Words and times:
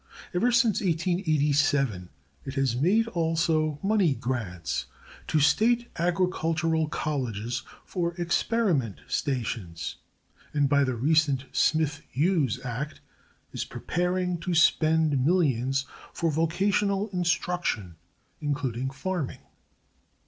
Ever 0.33 0.51
since 0.51 0.81
1887 0.81 2.09
it 2.43 2.55
has 2.55 2.75
made 2.75 3.05
also 3.09 3.77
money 3.83 4.15
grants 4.15 4.87
to 5.27 5.39
state 5.39 5.91
agricultural 5.95 6.87
colleges 6.87 7.61
for 7.85 8.15
experiment 8.15 9.01
stations; 9.07 9.97
and 10.55 10.67
by 10.67 10.83
the 10.83 10.95
recent 10.95 11.45
Smith 11.51 12.01
Hughes 12.09 12.59
act 12.65 12.99
is 13.53 13.63
preparing 13.63 14.39
to 14.39 14.55
spend 14.55 15.23
millions 15.23 15.85
for 16.13 16.31
vocational 16.31 17.09
instruction, 17.09 17.95
including 18.39 18.89
farming. 18.89 19.41